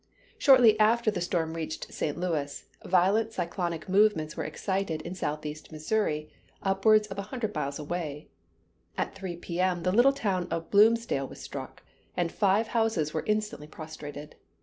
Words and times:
Shortly 0.39 0.79
after 0.79 1.11
the 1.11 1.21
storm 1.21 1.53
reached 1.53 1.93
St. 1.93 2.17
Louis, 2.17 2.65
violent 2.83 3.33
cyclonic 3.33 3.87
movements 3.87 4.35
were 4.35 4.45
excited 4.45 5.03
in 5.03 5.13
southeast 5.13 5.71
Missouri, 5.71 6.27
upwards 6.63 7.05
of 7.09 7.19
a 7.19 7.29
hundred 7.29 7.53
miles 7.53 7.77
away. 7.77 8.27
At 8.97 9.13
3 9.13 9.35
P.M. 9.37 9.83
the 9.83 9.91
little 9.91 10.11
town 10.11 10.47
of 10.49 10.71
Bloomsdale 10.71 11.29
was 11.29 11.39
struck, 11.39 11.83
and 12.17 12.31
five 12.31 12.69
houses 12.69 13.13
were 13.13 13.23
instantly 13.27 13.67
prostrated. 13.67 14.37